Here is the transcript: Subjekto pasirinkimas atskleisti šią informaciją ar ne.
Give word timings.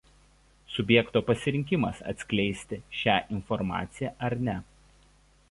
Subjekto 0.75 1.21
pasirinkimas 1.27 1.99
atskleisti 2.13 2.81
šią 3.01 3.19
informaciją 3.37 4.13
ar 4.31 4.39
ne. 4.51 4.59